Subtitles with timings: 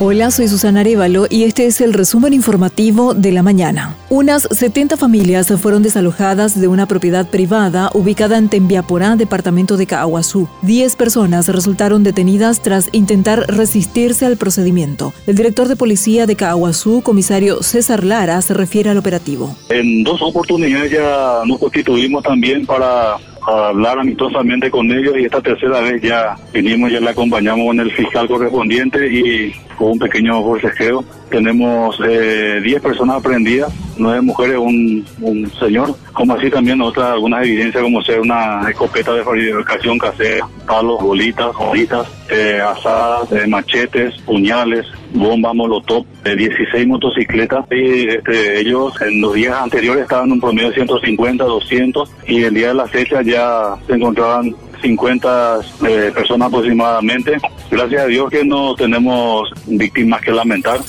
[0.00, 3.94] Hola, soy Susana Arevalo y este es el resumen informativo de la mañana.
[4.08, 10.48] Unas 70 familias fueron desalojadas de una propiedad privada ubicada en Tembiaporá, departamento de Caaguazú.
[10.62, 15.12] Diez personas resultaron detenidas tras intentar resistirse al procedimiento.
[15.26, 19.54] El director de policía de Caaguazú, comisario César Lara, se refiere al operativo.
[19.68, 25.80] En dos oportunidades ya nos constituimos también para hablar amistosamente con ellos y esta tercera
[25.80, 29.52] vez ya vinimos, ya le acompañamos con el fiscal correspondiente y
[29.90, 31.04] un pequeño forcejeo.
[31.30, 37.44] Tenemos 10 eh, personas aprendidas, nueve mujeres, un, un señor, como así también otras algunas
[37.46, 44.14] evidencias como ser una escopeta de fabricación casera, palos, bolitas, bolitas, eh, asadas, eh, machetes,
[44.22, 50.40] puñales, bombas molotov, 16 motocicletas y este, ellos en los días anteriores estaban en un
[50.40, 56.12] promedio de 150, 200 y el día de la fecha ya se encontraban 50 eh,
[56.14, 57.38] personas aproximadamente.
[57.70, 60.80] Gracias a Dios que no tenemos víctimas que lamentar.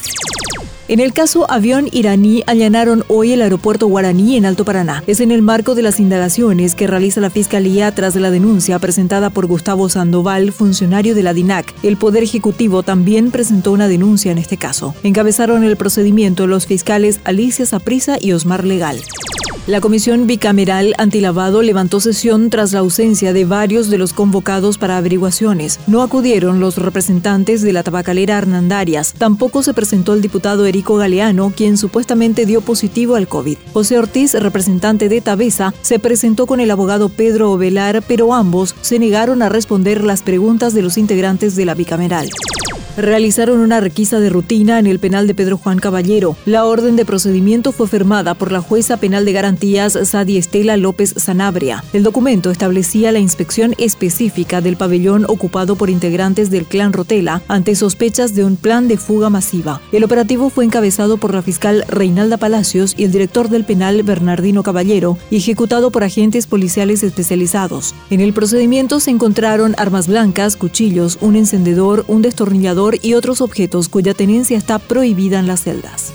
[0.89, 5.01] En el caso avión iraní allanaron hoy el aeropuerto Guaraní en Alto Paraná.
[5.07, 9.29] Es en el marco de las indagaciones que realiza la Fiscalía tras la denuncia presentada
[9.29, 11.73] por Gustavo Sandoval, funcionario de la DINAC.
[11.83, 14.93] El Poder Ejecutivo también presentó una denuncia en este caso.
[15.03, 18.99] Encabezaron el procedimiento los fiscales Alicia Saprisa y Osmar Legal.
[19.65, 24.97] La Comisión Bicameral Antilavado levantó sesión tras la ausencia de varios de los convocados para
[24.97, 25.79] averiguaciones.
[25.87, 29.13] No acudieron los representantes de la tabacalera Hernandarias.
[29.17, 33.57] Tampoco se presentó el diputado Erico Galeano, quien supuestamente dio positivo al COVID.
[33.71, 38.99] José Ortiz, representante de Tabesa, se presentó con el abogado Pedro Ovelar, pero ambos se
[38.99, 42.29] negaron a responder las preguntas de los integrantes de la bicameral
[42.97, 46.35] realizaron una requisa de rutina en el penal de Pedro Juan Caballero.
[46.45, 51.13] La orden de procedimiento fue firmada por la jueza penal de garantías Sadi Estela López
[51.17, 51.83] Sanabria.
[51.93, 57.75] El documento establecía la inspección específica del pabellón ocupado por integrantes del clan Rotela ante
[57.75, 59.81] sospechas de un plan de fuga masiva.
[59.91, 64.63] El operativo fue encabezado por la fiscal Reinalda Palacios y el director del penal Bernardino
[64.63, 67.95] Caballero y ejecutado por agentes policiales especializados.
[68.09, 73.89] En el procedimiento se encontraron armas blancas, cuchillos, un encendedor, un destornillador y otros objetos
[73.89, 76.13] cuya tenencia está prohibida en las celdas.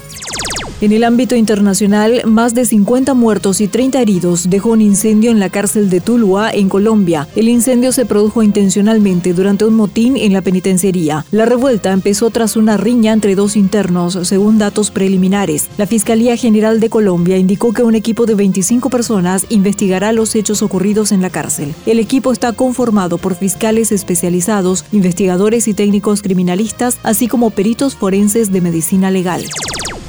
[0.80, 5.40] En el ámbito internacional, más de 50 muertos y 30 heridos dejó un incendio en
[5.40, 7.26] la cárcel de Tuluá, en Colombia.
[7.34, 11.26] El incendio se produjo intencionalmente durante un motín en la penitenciaría.
[11.32, 15.68] La revuelta empezó tras una riña entre dos internos, según datos preliminares.
[15.78, 20.62] La Fiscalía General de Colombia indicó que un equipo de 25 personas investigará los hechos
[20.62, 21.74] ocurridos en la cárcel.
[21.86, 28.52] El equipo está conformado por fiscales especializados, investigadores y técnicos criminalistas, así como peritos forenses
[28.52, 29.44] de medicina legal.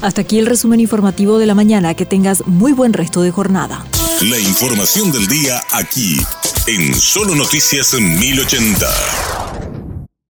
[0.02, 1.94] Hasta aquí el resumen informativo de la mañana.
[1.94, 3.84] Que tengas muy buen resto de jornada.
[4.22, 6.20] La información del día aquí,
[6.66, 9.39] en Solo Noticias 1080.